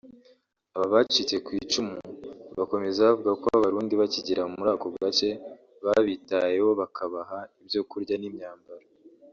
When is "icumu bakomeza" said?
1.61-2.99